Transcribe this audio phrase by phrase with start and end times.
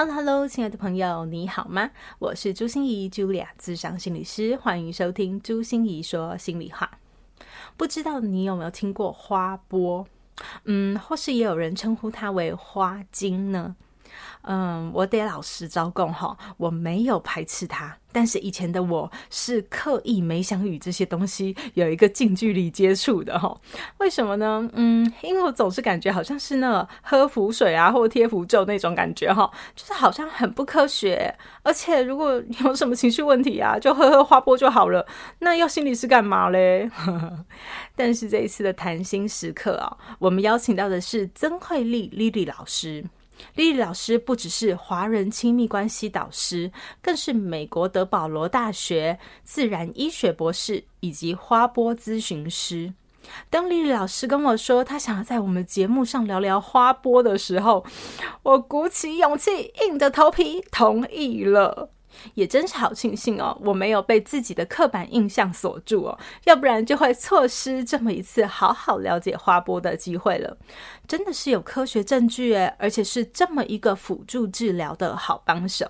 [0.00, 1.90] Hello，Hello，亲爱的朋友，你好吗？
[2.18, 6.90] 我是朱心怡，Julia，咨商心理师，欢迎收听朱心怡说心里话。
[7.76, 10.06] 不知道你有没有听过花波？
[10.64, 13.76] 嗯，或是也有人称呼它为花精呢？
[14.42, 23.54] 嗯，我得老实招供哈，我没有排斥他，但是以前的我是刻意没想与这些东西有一个近距离接触的哈。
[23.98, 24.66] 为什么呢？
[24.72, 31.36] 嗯，因为我总是感觉好像是那喝符水啊，或贴符咒那种感觉哈，就是好像很不科学。
[31.62, 35.06] 而且如果有什么情绪问题啊，就喝喝花波就好了，
[35.40, 36.90] 那要心理师干嘛嘞？
[37.94, 43.04] 但是这一次的谈心时刻啊，我们邀请到的是曾慧丽 Lily 老师。
[43.54, 52.92] 莉莉老师不只是华人亲密关系导师，更是美国德保罗大学自然医学博士以及花波咨询师。
[53.48, 57.84] 当丽丽老师跟我说她想要在我们节目上聊聊花波的时候，
[58.42, 61.90] 我鼓起勇气，硬着头皮同意了。
[62.34, 70.56] 也真是好庆幸哦，我没有被自己的刻板印象锁住哦，要不然就会错失这么一次好好了解花波的机会了。
[71.06, 75.86] 真的是有科学证据诶，而且是这么一个辅助治疗的好帮手。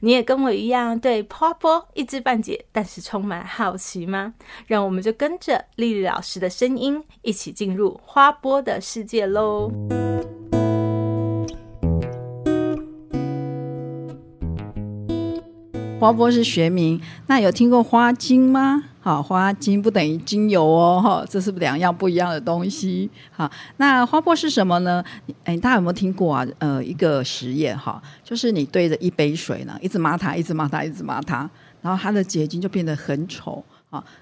[0.00, 4.34] 你也跟我一样对花波一知半解，但是充满好奇吗？
[4.66, 9.70] 让我们就跟着莉莉老师的声音，一起进入花波的世界喽。
[16.04, 18.84] 花波是学名，那有听过花精吗？
[19.00, 23.08] 好，花精不等于精油哦，哈，这是两样不一样的东西。
[23.30, 25.02] 好，那花波是什么呢？
[25.44, 26.46] 哎，大家有没有听过啊？
[26.58, 31.48] 呃，一个实验哈，就是你对着一杯水呢，一直骂它，一直骂它，一直骂它，
[31.80, 33.64] 然后它的结晶就变得很丑。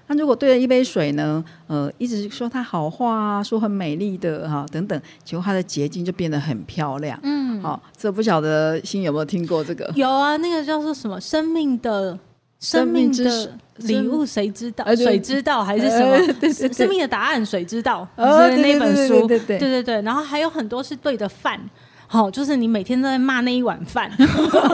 [0.07, 7.17] 那如果对着一杯水呢，呃，一直说它好话啊，说很美丽的哈、啊、等等，结果它的结晶就变得很漂亮。
[7.23, 9.91] 嗯，好，这不晓得芯有没有听过这个？
[9.95, 11.19] 有啊，那个叫做什么？
[11.21, 12.17] 生命的
[12.59, 14.95] 生命的礼物，谁知道？
[14.95, 16.73] 谁知道还是什么？
[16.73, 18.07] 生命的答案，谁知道？
[18.15, 20.01] 呃，那本书，对，对，对对对。
[20.01, 21.59] 然后还有很多是对的饭。
[22.13, 24.07] 好，就是你每天都在骂那一碗饭，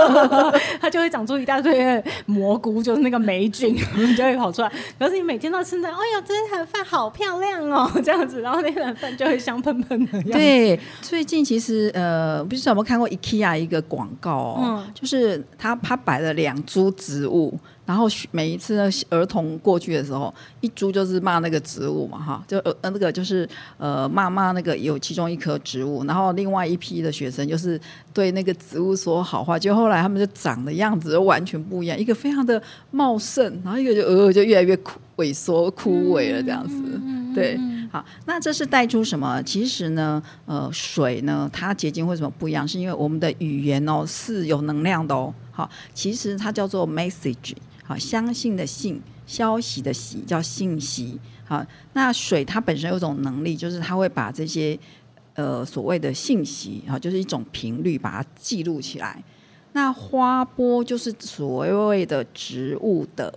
[0.81, 3.73] 它就会长出一大堆蘑菇，就是那个霉菌
[4.17, 4.69] 就会跑出来。
[4.99, 10.21] 可是你每天都称赞，哎呀，这一碗饭好漂亮哦， 这样子，然后那碗饭就会香喷喷的。
[10.23, 17.57] 对，最近其实呃，不知道有没有看过 IKEA 一个广告哦，嗯、就是他他摆了两株植物。
[17.89, 27.81] 然后每一次呢，儿童过去的时候，一株就是骂那个植物嘛，哈，就呃那个就是呃骂骂那个有其中一棵植物，然后另外一批的学生就是
[28.13, 32.61] 对那个植物说好话，就后来他们就长的样子就完全不一样，一个非常的
[32.91, 37.01] 茂盛，然后一个就呃就越来越枯萎缩枯萎了这样子，
[37.33, 37.59] 对，
[37.91, 39.41] 好，那这是带出什么？
[39.41, 42.67] 其实呢，呃，水呢，它结晶为什么不一样？
[42.67, 47.55] 是因为我们的语言哦是有能量的哦，好，其实它叫做 message。
[47.89, 51.19] 好，相信的信，消息的息，叫信息。
[51.43, 54.77] 好，那水它本身有种能力，就是它会把这些
[55.33, 59.23] 呃所谓的信息，哈，就是一种频率，把它记录起来。
[59.71, 63.33] 那花波就是所谓的植物的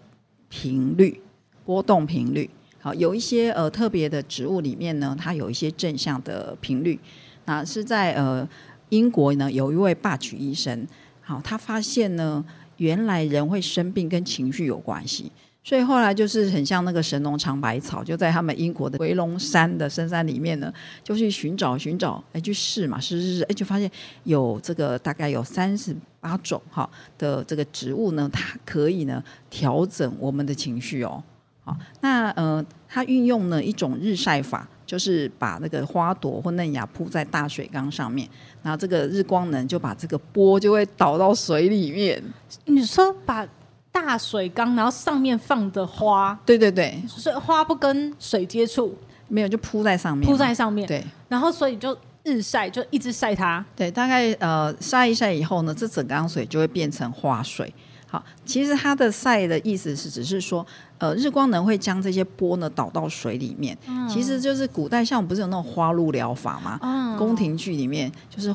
[0.51, 1.19] 频率
[1.65, 2.51] 波动频率。
[2.79, 7.01] 好，有一些呃特别的植物里面呢，它有一些正向的频率。
[7.47, 8.47] 那是在呃
[8.91, 10.87] 英国呢，有一位霸曲医生，
[11.23, 12.45] 好，他发现呢。
[12.82, 15.31] 原来人会生病跟情绪有关系，
[15.62, 20.72] 所以后来就是很像那个神农尝百草，就在他们英国的回龙山的深山里面呢，
[21.04, 23.88] 就去寻找寻找，哎，去试嘛，试试试，哎，就发现
[24.25, 31.23] 有这个大概有三十八种哈的这个植物呢，它可以呢调整我们的情绪哦。
[31.64, 34.69] 好，那呃，它运用了一种日晒法。
[34.93, 38.29] 就是把那个花朵或嫩芽铺在大水缸上面，
[38.62, 42.23] 然后这个日光能就把这个波就会倒到水里面。
[42.67, 43.49] 你说把
[43.91, 48.94] 大水缸，然后上面放的花，对对对，所以花不跟水接触，
[49.29, 50.87] 没有就铺在上面，铺在上面。
[50.87, 53.65] 对，然后所以就日晒，就一直晒它。
[53.75, 57.73] 对，大概呃晒一晒以后呢，这整缸水就会变成花水。
[58.12, 60.67] 好，其实它的晒的意思是，只是说，
[60.99, 63.75] 呃，日光能会将这些波呢倒到水里面。
[63.88, 66.79] 嗯，其实就是古代像不是有那种花露疗法吗？
[66.82, 68.55] 嗯，宫廷剧里面就是，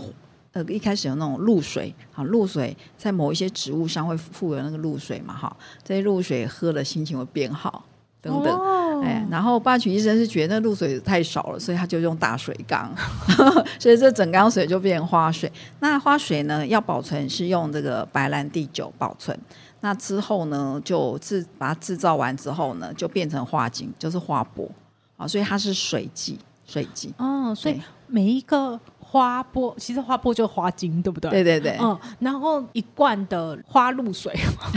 [0.52, 7.84] 呃一开始有那种露水，好露水在某一些植物上会附有那个露水嘛，哈，这些露水喝了心情会变好。
[8.20, 12.94] 等等，哦、哎，然后霸曲医生是觉得那露水太少了，所以他就用大水缸，
[13.80, 15.52] 所以这整缸水就变花水。
[15.80, 19.38] 那花水呢，要保存是用这个白兰地酒保存。
[19.82, 24.68] 那之后呢，就制把它制造完之后呢，就变成花精，就是花玻
[25.16, 27.14] 啊，所以它是水剂，水剂。
[27.18, 28.80] 哦，所以每一个。
[29.10, 31.32] 花波其实花波就是花精，对不对？
[31.32, 31.78] 对对对。
[31.80, 34.34] 嗯，然后一罐的花露水，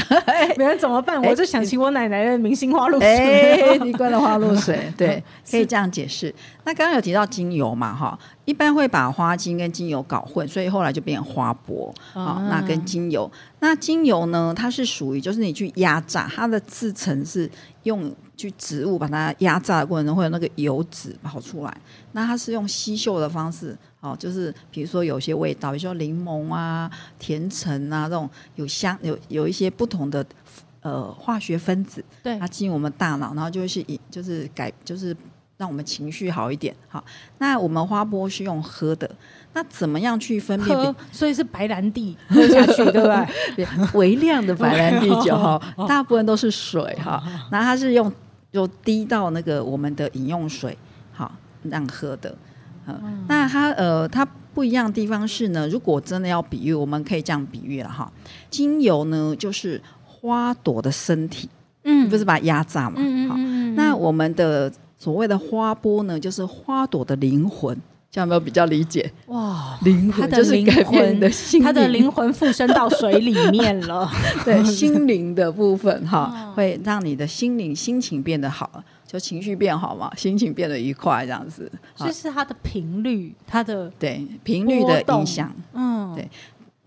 [0.57, 1.21] 没人怎么办？
[1.23, 6.33] 我就想起我奶奶的明星花露水，欸、一罐的花露水，对， 可以这样解释。
[6.65, 12.47] 那刚刚有提到精油嘛，哈，一般会把花精跟精油搞混，所以后来就变成花玻啊。
[12.51, 17.49] 那跟精油，那精油呢，它是属于就是你去压榨，它的制成是
[17.85, 21.81] 用去植物把它压榨的过程中会有那个油脂跑出来，
[22.13, 23.77] 那它是用吸嗅的方式。
[24.01, 30.25] 哦，就是比如说有些味道，比如说柠檬啊、甜橙啊这种有香有有一些不同的
[30.81, 35.15] 呃化学分子，对，它进入我们大脑，然后就会是以就是改就是
[35.61, 36.75] 让我们情绪好一点。
[36.89, 37.05] 好，
[37.37, 39.09] 那我们花波是用喝的，
[39.53, 40.95] 那怎么样去分辨？
[41.13, 43.67] 所以是白兰地喝下去，对不对？
[43.93, 47.23] 微量的白兰地酒哈，大部分都是水哈，
[47.53, 48.11] 那它是用
[48.51, 50.77] 就滴到那个我们的饮用水，
[51.13, 51.31] 好
[51.65, 52.35] 让喝的。
[52.87, 58.11] 嗯、那它呃，它不一样的地方是呢，如果真的要比喻，我们可以这样比喻了哈。
[58.49, 61.49] 精油呢，就是花朵的身体，
[61.85, 63.37] 嗯，不是把它压榨嘛，嗯，好。
[63.77, 67.75] 那我们的所谓的花波呢，就是花朵的灵魂，
[68.11, 69.11] 这样有没有比较理解？
[69.29, 74.07] 哇，灵魂就是改变你的心，它的灵魂附身到水里面了，
[74.45, 78.71] 对，心灵的部分哈，会让你的心灵心情变得好。
[79.07, 81.69] 就情绪变好嘛，心情变得愉快，这样子。
[81.97, 86.29] 就是它的频率，它的对频率的影响，嗯，对。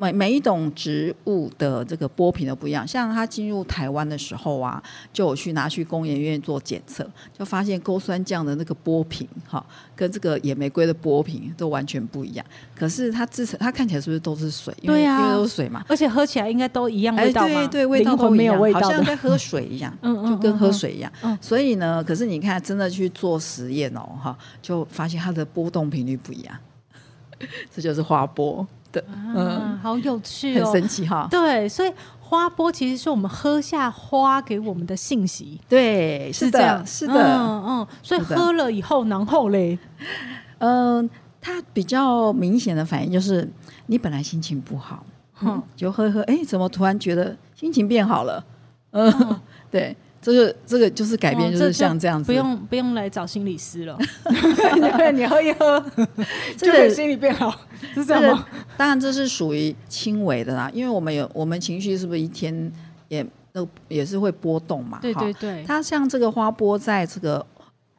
[0.04, 4.82] 每每一种植物的这个波频都不一样，像它进入台湾的时候啊，
[5.14, 9.66] 就有去拿去工研院做检测，就发现勾酸酱的那个波频哈，
[9.96, 12.46] 跟这个野玫瑰的波频都完全不一样。
[12.76, 14.74] 可是它制成它看起来是不是都是水？
[14.84, 21.10] 对呀、啊，因为都是水嘛，而且喝起来应该都一样味道对对，味道都没有味道，好像在喝水一样， 嗯就跟喝水一样。
[21.22, 26.56] 嗯，所以呢，可是你看，真的去做实验哦，哈，就发现它的波动频率不一样，
[27.74, 28.28] 这就是花
[29.00, 29.04] 玻。
[29.36, 31.28] 嗯，好有趣哦，很神奇哈。
[31.31, 35.60] 对，所以花波其实是我们喝下花给我们的信息。
[35.68, 37.88] 对，是这样，是的，嗯嗯。
[38.01, 39.78] 所以喝了以后，然后嘞，
[40.60, 41.10] 嗯，
[41.42, 43.50] 它比较明显的反应就是，
[43.88, 45.06] 你本来心情不好，
[45.42, 48.44] 嗯，就喝喝，哎，怎么突然觉得心情变好了？
[48.92, 49.40] 嗯，
[49.72, 49.95] 对。
[50.24, 53.98] 这个这个就是改变，就是像这样子，不用不用来找心理师了，
[55.14, 55.84] 你喝一喝，
[56.58, 57.54] 就可以心理变好，
[57.94, 58.46] 是这样吗？
[58.78, 62.72] 当然这是属于轻微的啦，因为我们有我们情绪是不是一天
[63.10, 65.00] 也都也是会波动嘛？
[65.02, 67.46] 对对对，它像这个花波在这个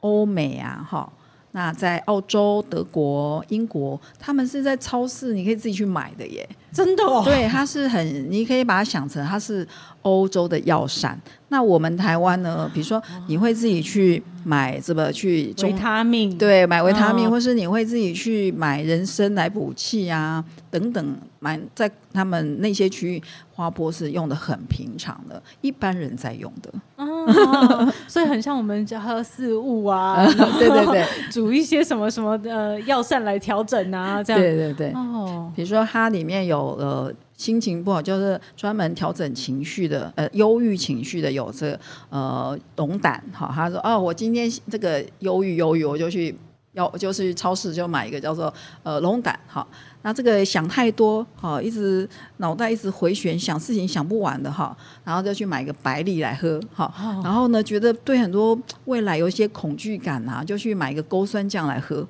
[0.00, 1.12] 欧美啊，哈。
[1.56, 7.23] 那在澳洲、德国、英国，他们是在超市，你可以自己去买的耶，真的哦。
[7.25, 9.65] 对，它是很，你可以把它想成它是
[10.03, 11.17] 欧洲的药膳。
[11.55, 12.69] 那我们台湾呢？
[12.75, 21.17] 比如说，你会自己去买这个去维他命，对，买维他命，或是你会自己去买人参来补气啊，等等。
[21.39, 23.23] 买在他们那些区域，
[23.53, 26.73] 花波是用的很平常的，一般人在用的。
[26.96, 30.27] 哦， 所以很像我们家喝四物啊，
[30.58, 34.43] 对对对，煮一些什么什么的药膳来调整啊，这样。
[34.43, 34.93] 对对对。
[34.94, 37.13] 哦，比如说它里面有呃。
[37.36, 46.36] 心情不好就是专门调整情绪的，呃，忧郁情绪的有这呃龙胆，好，他说哦，我今天这个忧郁忧郁，我就去
[46.72, 48.53] 要就是去超市就买一个叫做
[48.84, 49.67] 呃龙胆，好，
[50.03, 56.93] 那这个想太多，好，一直脑袋一直回旋想事情想不完的哈，然后就去买一个百利来喝，好，
[57.24, 62.06] 然后呢觉得对很多未来有一些恐惧感啊，就去买一个勾酸酱来喝。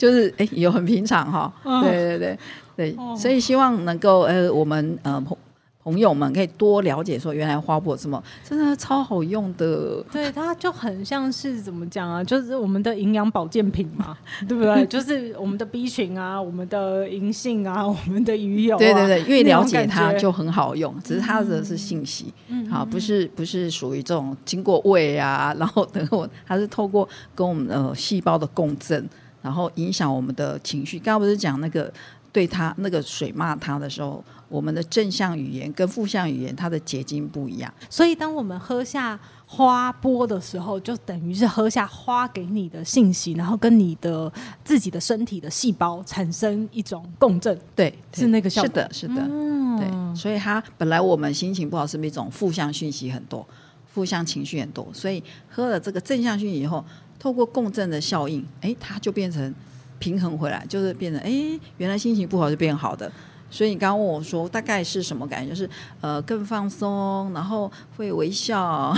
[0.00, 2.38] 就是哎，有很平常哈，哦、对对对
[2.74, 5.36] 对，哦、所以希望能够呃，我们呃朋
[5.82, 10.02] 朋友们可以多了解，说原来花博这么真的超好用的。
[10.10, 14.16] 对，它就很像是怎么讲啊，就是我们的营养保健品嘛，
[14.48, 14.86] 对不对？
[14.86, 18.78] 就是我们的 B 群啊，我们的银杏啊，我们的鱼油、啊。
[18.78, 29.06] 对对对，越了解它就很好用，只是它的是信息，嗯、好，不是不是属于这种经过胃啊，然后等我，它是透过跟我们的细胞的共振。
[29.42, 30.98] 然后影响我们的情绪。
[30.98, 31.92] 刚刚不是讲那个
[32.32, 37.72] 对他那个水骂他的时候，我们的正向语言跟负向语言它的结晶不一样。
[37.88, 44.32] 所以当我们喝下花波的时候，就等于是喝下花给你的信息，然后跟你的
[44.64, 47.58] 自己的身体的细胞产生一种共振。
[47.74, 48.68] 对，是那个效果。
[48.68, 49.28] 是的，是的。
[49.28, 50.16] 嗯，对。
[50.16, 53.44] 所以它本来我们心情不好，是不是一种负向讯息很多，
[53.86, 54.86] 负向情绪很多？
[54.92, 56.84] 所以喝了这个正向讯息以后，
[57.20, 59.54] 透过共振的效应，哎，它就变成。
[60.00, 61.30] 平衡回来，就是变成哎，
[61.76, 63.12] 原来心情不好就变好的。
[63.50, 65.50] 所以你刚刚问我说，大概是什么感觉？
[65.50, 65.68] 就是
[66.00, 68.96] 呃，更放松，然后会微笑。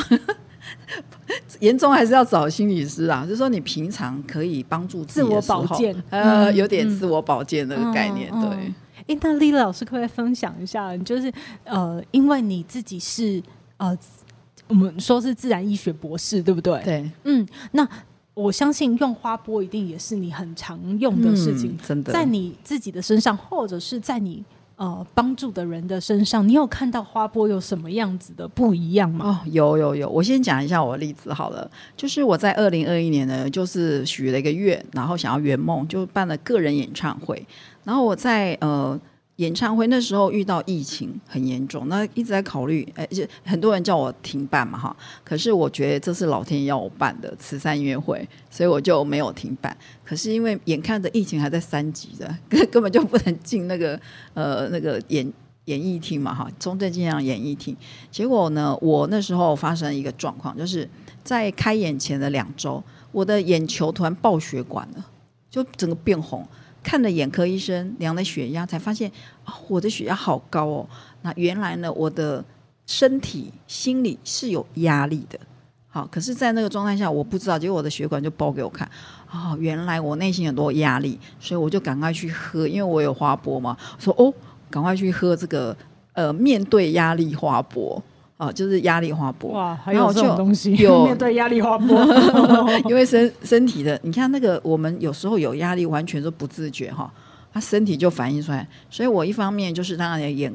[1.58, 3.24] 严重还是要找心理师啊。
[3.24, 8.30] 就是说，你平常可以帮助自我保健，呃，有点自我保健的概念。
[8.32, 8.72] 嗯、对。
[9.08, 10.96] 哎，那 Lily 老师可不可以分享一下？
[10.98, 11.32] 就是
[11.64, 13.42] 呃，因为你自己是
[13.78, 13.98] 呃，
[14.68, 16.80] 我们说是自然医学博士，对不对？
[16.84, 17.10] 对。
[17.24, 17.88] 嗯，那。
[18.34, 24.42] 我相信用花波一定也是你很常用的事情，嗯、真的，在你自己的身上，或者是在你
[24.76, 29.42] 呃帮助的人的身上，你有看到花波有什么样子的不一样吗？
[29.44, 37.46] 哦，有有有，我先讲一下我的例子好了，就是我在二零二一年呢，就是许了一个愿，然后想要圆梦，就办了个人演唱会，
[37.84, 38.98] 然后我在呃。
[39.36, 43.08] 演唱会那时候遇到疫情很严重，那一直在考虑，哎，
[43.44, 44.94] 很多人叫我停办嘛，哈。
[45.24, 49.74] 可是我觉得这是老天要我办的慈善音乐会，所以我就没有停办。
[50.04, 53.98] 可是因为眼看着疫情还在三级的，根 根本就不能进那个
[54.34, 55.32] 呃那个演
[55.64, 57.74] 演艺厅嘛，哈，中正纪念演艺厅。
[58.10, 60.88] 结果呢，我那时候发生一个状况，就是
[61.24, 65.06] 在开演前的两周，我的眼球突然爆血管了，
[65.50, 66.46] 就整个变红。
[66.82, 69.10] 看了眼科医生，量了血压，才发现
[69.44, 70.88] 啊，我的血压好高哦。
[71.22, 72.44] 那原来呢，我的
[72.86, 75.38] 身体、心理是有压力的。
[75.88, 78.90] 好，可是，在那个状态下，我不知道，结果我的血管就爆给我看。
[79.30, 83.76] 哦，原来我内心很多压力，所以我就赶快去喝，因为我有花钵嘛。
[83.98, 84.32] 说哦，
[84.70, 85.76] 赶快去喝这个
[86.14, 87.60] 呃，面对压力花
[88.42, 88.48] 钵。
[88.48, 92.04] 哦，就是压力花波哇，还有这种东西，有 面对压力花波，
[92.90, 97.08] 因为身身体的，你看那个我们有时候有压力，完全都不自觉哈，
[97.52, 98.66] 他身体就反映出来。
[98.90, 100.52] 所以我一方面就是当然眼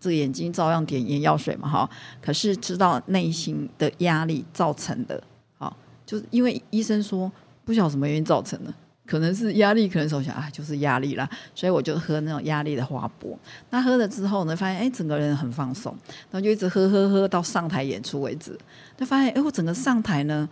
[0.00, 1.88] 这个眼睛照样点眼药水嘛哈，
[2.20, 5.22] 可是知道内心的压力造成的，
[5.58, 7.30] 好，就是因为医生说
[7.64, 8.74] 不晓得什么原因造成的。
[9.08, 13.36] 可能是压力，可能是我想啊，就是压力啦，所以我就喝那种压力的花钵。
[13.70, 15.96] 那喝了之后呢，发现哎，整个人很放松，
[16.30, 18.54] 然后就一直喝喝喝到上台演出为止。
[18.98, 20.46] 就发现哎，我整个上台呢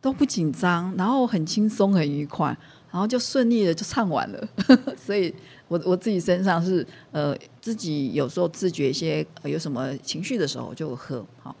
[0.00, 2.48] 都不紧张，然后很轻松很愉快，
[2.90, 4.48] 然后就顺利的就唱完了。
[4.98, 5.32] 所以
[5.68, 11.24] 我我自己身上是呃，自己有时候自觉一些、呃、有什么情绪的时候就喝。
[11.40, 11.54] 好，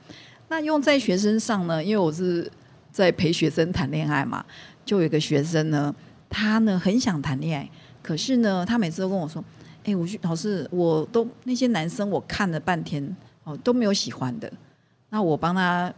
[0.48, 2.50] 那用在学生上呢，因为我是
[2.90, 4.44] 在陪学生谈恋爱嘛，
[4.84, 5.94] 就有一个学生呢。
[6.36, 7.70] 他呢很想谈恋爱，
[8.02, 9.42] 可是呢，他每次都跟我说
[9.84, 14.52] ：“哎，我去老师，我都那些男生我看了半天哦都没有喜欢的。”
[15.08, 15.90] 那我帮他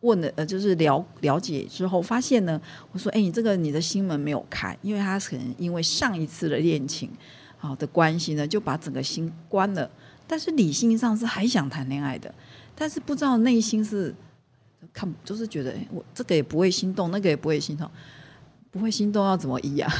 [0.00, 2.60] 问了，呃，就是了了解之后，发现呢，
[2.92, 7.08] 我说：“哎，你这个你的心门没有开，因为他可能因为上一次的恋情
[7.56, 9.90] 好的关系呢，就把整个心关了。
[10.26, 12.34] 但是理性上是还想谈恋爱的，
[12.74, 14.14] 但是不知道内心是
[14.92, 17.90] 看，就是觉得我这个也不会心动，那个也不会心动。”
[18.70, 19.92] 不会心动要怎么医啊？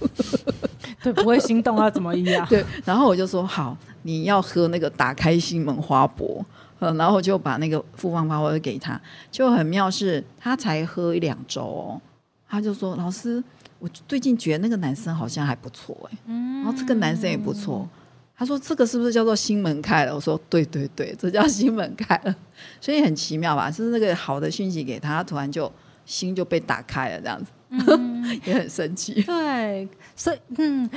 [1.02, 2.44] 对，不会心动要怎么医啊？
[2.50, 6.44] 对，然后我就说好，你要喝那个打开心门花钵，
[6.78, 9.00] 然后我就把那个复方花钵给他，
[9.30, 12.00] 就很妙是，他才喝一两周哦，
[12.48, 13.42] 他就说老师，
[13.78, 17.88] 我最近觉得那个男生好像还不错哎，然后这个男生也不错，
[18.36, 20.14] 他说这个是不是叫做心门开了？
[20.14, 22.34] 我说对对对，这叫心门开了，
[22.80, 23.70] 所以很奇妙吧？
[23.70, 25.70] 就是那个好的讯息给他，他突然就
[26.04, 27.50] 心就被打开了这样子。
[27.70, 29.22] 嗯， 也很神奇。
[29.22, 30.88] 对，所以嗯，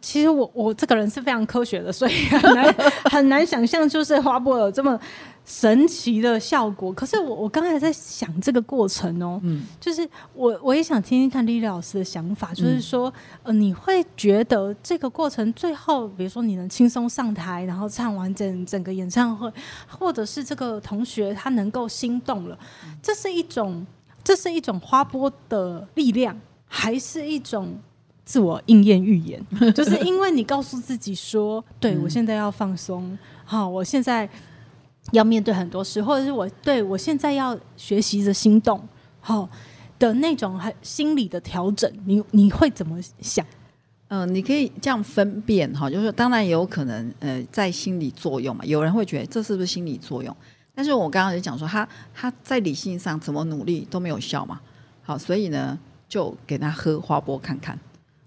[0.00, 4.98] 其实我我这个人是非常科学的，所以很难很难想象，就是花钵有这么
[5.44, 6.92] 神奇的效果。
[6.92, 13.12] 可是我我刚才在想这个过程哦，嗯，就是我我也想听听看 Lily 老师的想法，就是说，
[13.44, 19.50] 呃，你会觉得这个过程最后，比如说你能轻松上台，然后唱完整整个演唱会，
[19.86, 22.58] 或者是这个同学他能够心动了，
[23.00, 23.86] 这是一种。
[24.28, 27.74] 这是一种花波的力量，还是一种
[28.26, 29.42] 自我应验预言？
[29.74, 34.28] 就是因为你告诉自己说：“对，我现在要放松，好，我现在
[35.12, 38.86] 要面对很多事，或者是我对我现在要学习着心动，
[39.18, 39.48] 好
[39.98, 43.42] 的那种很心理的调整。”你你会怎么想？
[44.08, 48.62] 嗯、呃，你可以这样分辨哈，就是当然也有可能呃，在心理作用嘛。
[48.66, 50.36] 有人会觉得这是不是心理作用？
[50.78, 54.60] 但是我刚刚也讲说，他他在理性上怎么努力都没有效嘛，
[55.02, 55.76] 好，所以呢，
[56.08, 57.76] 就给他喝花波看看，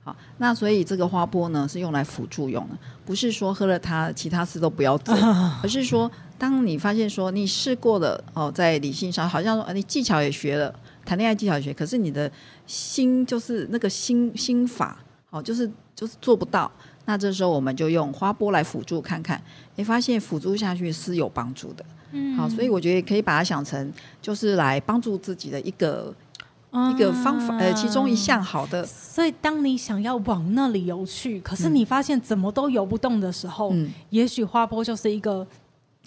[0.03, 5.15] 好，那所以这个花波呢是用来辅助用的，不是说喝了它其他事都不要做，
[5.63, 12.29] 而是说当你发现说你试过了哦，在理性上好像说你技巧也学了，谈恋爱技巧也学，可是你的
[12.67, 14.97] 心就是那个心心法
[15.29, 16.69] 哦，就是就是做不到。
[17.05, 19.41] 那这时候我们就用花波来辅助看看，
[19.77, 21.85] 你发现辅助下去是有帮助的。
[22.11, 23.91] 嗯，好，所以我觉得可以把它想成
[24.21, 26.13] 就是来帮助自己的一个、
[26.71, 28.85] 嗯、一个方法，呃，其中一项好的。
[28.85, 35.45] 所以当你想要往那里游去，可是你发现怎么都游不动的时候，嗯、也许花波就是一个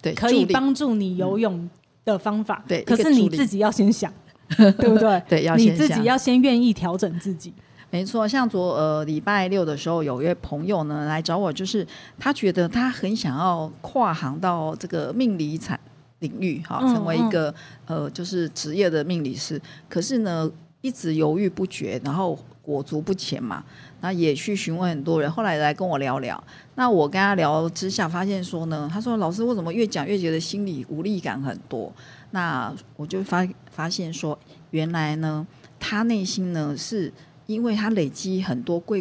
[0.01, 1.69] 对可以帮助你游泳
[2.03, 2.63] 的方法。
[2.67, 4.11] 对，可是你自己要先想，
[4.47, 5.21] 对不对？
[5.27, 7.53] 对，要先你自己要先愿意调整自己。
[7.91, 11.85] 没错，像昨呃礼拜六的时候，有一位朋友呢来找我，就是
[12.19, 15.79] 他觉得他很想要跨行到这个命理产
[16.19, 17.55] 领域，哈，成为一个、嗯
[17.87, 20.49] 嗯、呃就是职业的命理师，可是呢
[20.81, 23.63] 一直犹豫不决，然后裹足不前嘛，
[24.01, 26.41] 那也去询问很多人，后来来跟我聊聊。
[26.75, 31.91] 那我跟他聊之下，发现说呢，他说老师为什么越讲越觉得心里无力感很多？
[32.31, 34.37] 那我就发发现说，
[34.71, 35.45] 原来呢
[35.79, 37.11] 他内心呢是。
[37.47, 38.99] 因为他累积很多过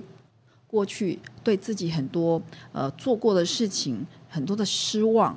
[0.66, 2.38] 过去对自己很多
[2.72, 5.34] 呃做过的事情，很多的失望，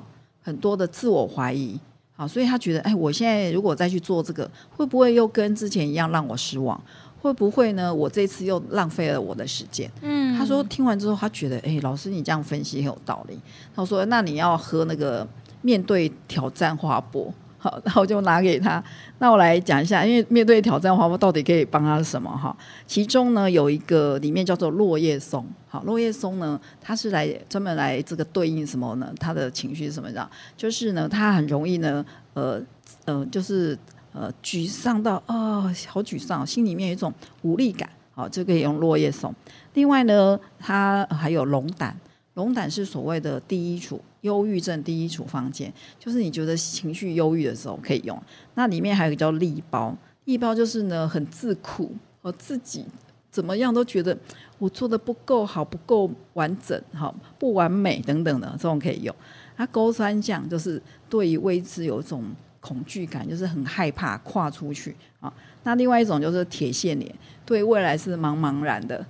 [0.48, 1.78] 很多的自我怀疑，
[2.16, 6.80] 好，所以他觉得，哎，我现在如果再去做这个，会不会又跟之前一样让我失望？
[7.20, 7.94] 会不会呢？
[7.94, 9.90] 我这次又浪费了我的时间？
[10.00, 13.38] 嗯，他说听完之后，他觉得，哎，老师你这样分析很有道理。
[13.76, 15.28] 他说，那你要喝那个
[15.60, 17.30] 面对挑战花波。
[17.58, 18.82] 好，然后就拿给他。
[19.18, 22.56] 那我来讲一下，因为面对挑战花波到底可以帮他什么哈？
[22.86, 25.44] 其中呢有一个里面叫做落叶松。
[25.68, 29.12] 好，落叶松呢，它是来专门来这个对应什么呢？
[29.18, 30.30] 他的情绪是什么样？
[30.56, 32.62] 就是呢，他很容易呢，呃
[33.04, 33.76] 呃，就是
[34.12, 37.12] 呃沮丧到啊、哦，好沮丧，心里面有一种
[37.42, 37.88] 无力感。
[38.14, 39.34] 好，就可以用落叶松。
[39.74, 41.96] 另外呢，它还有龙胆。
[42.38, 48.16] 龙胆是所谓的第一处忧郁症第一处方箋，就是你觉得情绪忧郁的时候可以用。
[48.54, 49.92] 那里面还有一个叫利包，
[50.26, 51.92] 利包就是呢很自苦，
[52.22, 52.84] 我自己
[53.28, 54.16] 怎么样都觉得
[54.58, 59.12] 我做的不够好，不够完整，好不完美等等的这种可以用。
[59.56, 60.80] 那勾酸酱就是
[61.10, 62.24] 对于未知有一种
[62.60, 65.32] 恐惧感，就是很害怕跨出去啊。
[65.64, 67.12] 那另外一种就是铁线莲，
[67.44, 69.04] 对未来是茫茫然的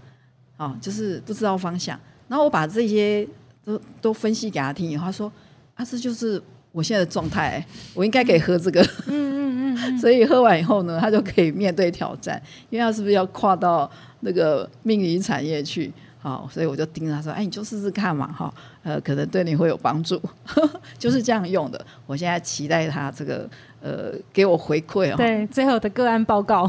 [0.56, 2.00] 啊，就是不知道方向。
[2.28, 3.26] 然后我把这些
[3.64, 5.32] 都都分析给他听以后，他说
[5.74, 6.40] ：“啊，这就是
[6.72, 7.64] 我现在的状态，
[7.94, 9.98] 我应该可以喝这个。”嗯嗯嗯。
[9.98, 15.92] 所以喝完以后呢，他就可以面对挑战，因为他是不是要跨到那个命理产业去？
[16.20, 20.20] 好，所以我就盯着他说：“哎，你就试试看嘛，哈，呃，可能对你会有帮助。
[20.98, 21.82] ”就是这样用的。
[22.06, 23.48] 我现在期待他这个。
[23.80, 25.16] 呃，给我回馈哦。
[25.16, 26.68] 对，最后的个案报告。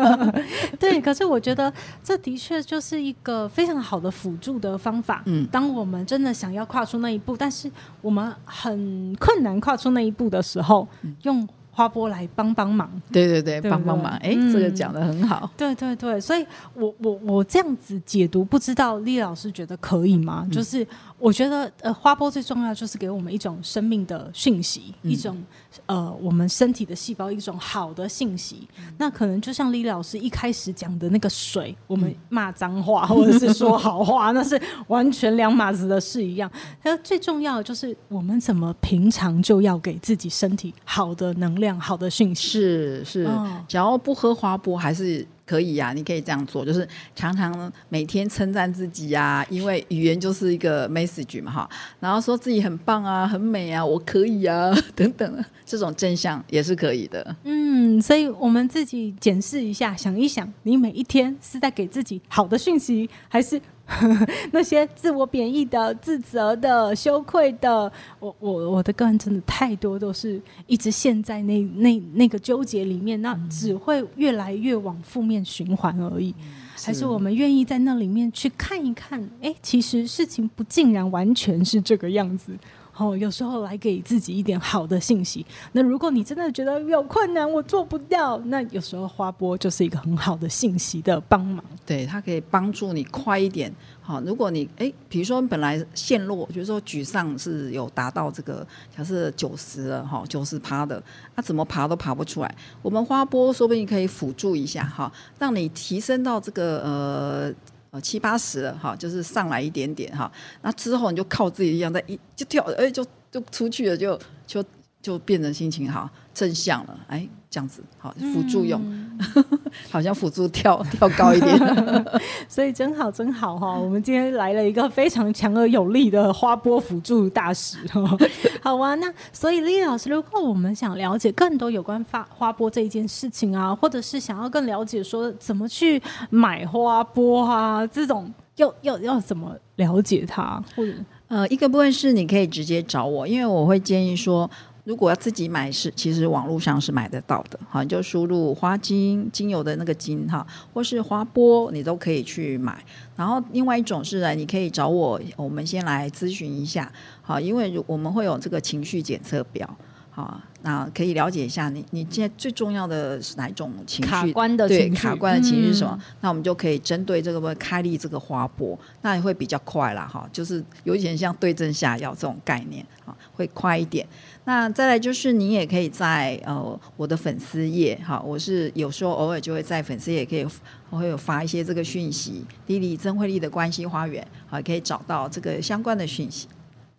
[0.78, 5.22] 对，可是我觉得这的确就是一个非常好的辅助的方法。
[5.26, 11.48] 嗯，当我们真的想要跨出那一步，但是我们很困难跨出那一步的时候，嗯、用。
[11.80, 14.12] 花波来帮帮忙，对对对，帮帮忙。
[14.18, 15.50] 哎、嗯，这个讲的很好。
[15.56, 20.42] 对对对，所以我我我这样子解读，不知道李老师觉得可以吗？
[20.44, 20.86] 嗯、就是
[21.18, 25.42] 我觉得呃，花波最重要就是给我们一种生命的讯息，嗯、一种
[25.86, 28.68] 呃，我们身体的细胞一种好的信息。
[28.78, 36.50] 嗯、那可能就像李老师一开始讲的那个水，我们骂脏话 或者是说好话，那是完全两码子的事一样。
[36.82, 41.69] 那最重要的就是我们怎么平常就要给自己身体好的能量。
[41.78, 43.28] 好的讯息是是，
[43.68, 45.92] 只要不喝花波还是可以呀、啊。
[45.92, 51.70] 你可以这样做，就是常常每天称赞自己呀、啊，因为语言就是一个 message 嘛哈。
[51.98, 57.36] 然后说自己很棒啊，很美啊，我可以啊， 等等，这种正向也是可以的。
[57.44, 63.60] 嗯，所以我们自己检视一下，想一想，你每一天是在给自己好的讯息，还是？
[64.52, 76.34] 那些自我贬义的、自责的、羞愧的，我我我的个人真的太多，都是一直陷在那那那个纠结里面，那只会越来越往负面循环而已。
[76.76, 79.28] 是还是我们愿意在那里面去看一看？
[79.42, 82.52] 哎，其实事情不竟然完全是这个样子。
[83.00, 85.44] 哦，有时候来给自己一点好的信息。
[85.72, 91.64] 那如果你真的觉得有困难，我做不到，那有时候花波就是一个很好的信息的帮忙。
[91.86, 93.74] 对，它可以帮助你快一点。
[94.02, 101.02] 好，如果你哎，比如说本来陷落，就是说沮丧是有达到这个，假设九十了哈，九十趴的，
[101.34, 102.54] 那、怎么爬都爬不出来。
[102.82, 107.54] 我们花波说不定可以辅助一下哈，让你提升到这个呃。
[107.90, 110.30] 哦，七八十了哈，就是上来一点点哈，
[110.62, 114.64] 那之后你就靠自己一样，在一就跳，哎，就就出去了，就就
[115.02, 117.06] 就变成心情好、正向了。
[117.08, 119.18] 哎，这样子好，辅助用，嗯、
[119.90, 121.58] 好像辅助跳跳高一点，
[122.48, 123.76] 所以真好真好哈。
[123.76, 127.78] 我们今天来了一个非常强而有力的花波辅助大使。
[128.62, 140.62] 好啊，那所以 Lily 老师，如果我们想了解更多有关花花波这一件事情啊，或者是想要更了解说怎么去买花波啊，这种要要要怎么了解它？
[140.76, 140.92] 或者
[141.26, 144.48] 呃，一个部分是你可以直接找我，因为我会建议说。
[144.84, 152.82] 如果要自己买是，其实网络上是买得到的，哈，就输入花精精油的那个精哈，或是花波，你都可以去买。
[153.14, 156.90] 然后另外一种是呢，你可以找我，我们先来咨询一下，
[157.20, 159.68] 好，因为我们会有这个情绪检测表，
[160.10, 164.10] 好，那可以了解一下你你现在最重要的是哪一种情绪？
[164.10, 165.98] 卡关的情绪，对，卡关的情绪是什么？
[165.98, 174.06] 嗯、那我们就可以针对这个开立这个花博，那也会比较快啦，哈，就是有点像对症下药这种概念，啊，会快一点。
[174.44, 180.46] 那再来就是，你也可以在呃我的粉丝页哈，我是有时候偶尔就会在粉丝页可以
[180.88, 186.48] 我会有发一些这个讯息，Lily 曾慧丽的关系花园啊，可以找到这个相关的讯息。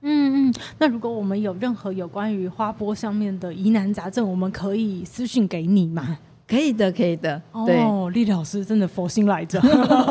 [0.01, 6.17] 嗯嗯，那如果我们有任何有关于花波上面的疑难杂症，我们可以私讯给你吗？
[6.47, 7.41] 可以的，可以的。
[7.65, 9.61] 对哦，丽丽老师真的佛心来着，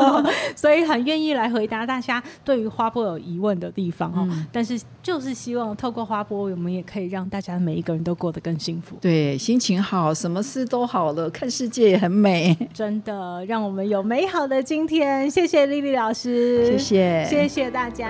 [0.55, 4.27] 所以很愿意来回答大家对于花波有疑问的地方哈。
[4.27, 8.95] 嗯、但是就是希望透过花波，我们也可以让大家每一个人都过得更幸福。
[8.99, 12.57] 对，心情好，什么事都好了，看世界也很美。
[12.73, 15.29] 真的，让我们有美好的今天。
[15.29, 18.09] 谢谢丽丽老师，谢谢，谢谢大家。